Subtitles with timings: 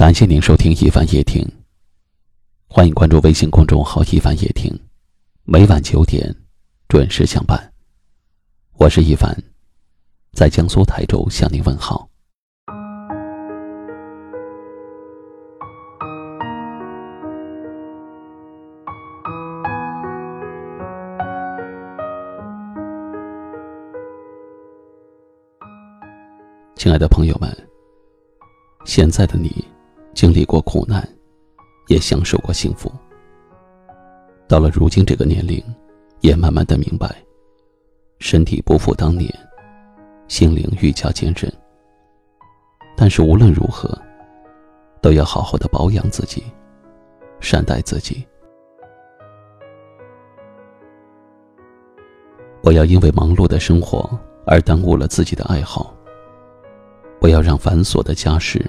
[0.00, 1.46] 感谢您收听一凡夜听，
[2.66, 4.74] 欢迎关注微信公众号“一凡夜听”，
[5.44, 6.34] 每晚九点
[6.88, 7.70] 准时相伴。
[8.78, 9.36] 我是一凡，
[10.32, 12.08] 在江苏台州向您问好。
[26.74, 27.54] 亲爱的朋友们，
[28.86, 29.62] 现在的你。
[30.20, 31.02] 经历过苦难，
[31.88, 32.92] 也享受过幸福。
[34.46, 35.64] 到了如今这个年龄，
[36.20, 37.10] 也慢慢的明白，
[38.18, 39.34] 身体不复当年，
[40.28, 41.50] 心灵愈加坚韧。
[42.98, 43.98] 但是无论如何，
[45.00, 46.44] 都要好好的保养自己，
[47.40, 48.22] 善待自己。
[52.60, 54.06] 不要因为忙碌的生活
[54.44, 55.96] 而耽误了自己的爱好。
[57.18, 58.62] 不要让繁琐的家事。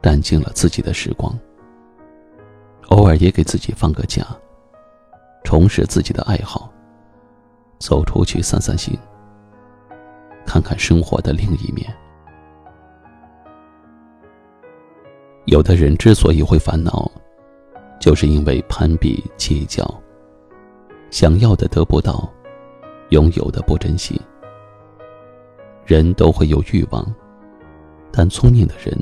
[0.00, 1.38] 淡尽了自己的时光，
[2.88, 4.26] 偶尔也给自己放个假，
[5.44, 6.72] 重拾自己的爱好，
[7.78, 8.98] 走出去散散心，
[10.46, 11.86] 看看生活的另一面。
[15.46, 17.10] 有的人之所以会烦恼，
[18.00, 19.84] 就是因为攀比计较，
[21.10, 22.30] 想要的得不到，
[23.10, 24.20] 拥有的不珍惜。
[25.84, 27.04] 人都会有欲望，
[28.12, 28.96] 但聪明的人。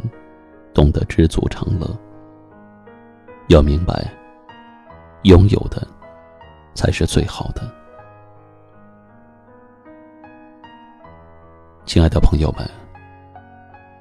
[0.72, 1.88] 懂得知足常乐，
[3.48, 4.08] 要明白，
[5.24, 5.86] 拥有的
[6.74, 7.62] 才是最好的。
[11.84, 12.68] 亲爱的朋友们，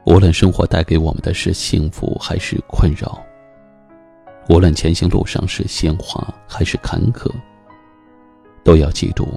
[0.06, 3.18] 无论生活带给我们的是幸福还是困扰，
[4.50, 7.32] 无论前行路上是鲜花还是坎坷，
[8.64, 9.28] 都要记住，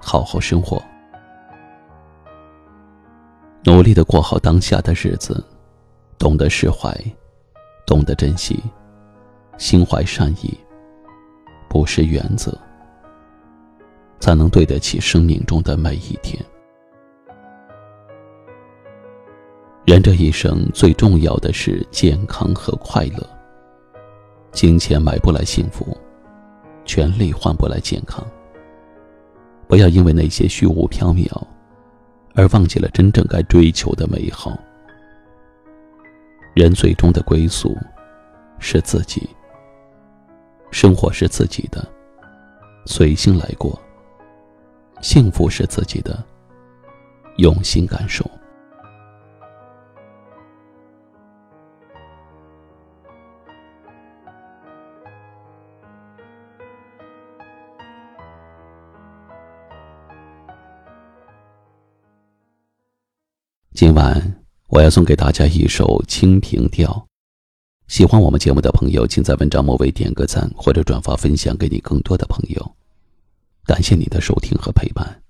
[0.00, 0.82] 好好生活，
[3.64, 5.44] 努力的过好当下的日子。
[6.22, 6.96] 懂得释怀，
[7.84, 8.62] 懂得珍惜，
[9.58, 10.56] 心怀善意，
[11.68, 12.56] 不失原则，
[14.20, 16.40] 才能对得起生命中的每一天。
[19.84, 23.28] 人这一生最重要的是健康和快乐。
[24.52, 25.84] 金钱买不来幸福，
[26.84, 28.24] 权力换不来健康。
[29.66, 31.28] 不要因为那些虚无缥缈，
[32.36, 34.56] 而忘记了真正该追求的美好。
[36.54, 37.76] 人最终的归宿
[38.58, 39.28] 是自己，
[40.70, 41.86] 生活是自己的，
[42.84, 43.80] 随心来过。
[45.00, 46.22] 幸福是自己的，
[47.38, 48.24] 用心感受。
[63.72, 64.41] 今晚。
[64.72, 66.88] 我要送给大家一首《清平调》，
[67.92, 72.74] 喜欢我们节目的朋友，请在文章末尾点个赞或者转发分享给你更多的朋友。
[73.66, 75.21] 感谢你的收听和陪伴，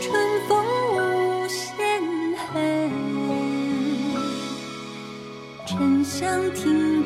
[0.00, 2.02] 春风无限
[2.36, 2.90] 恨。
[5.66, 6.97] 沉香亭